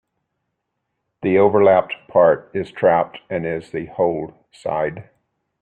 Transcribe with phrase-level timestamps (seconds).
[1.21, 5.11] The overlapped part is trapped and is the hold-side.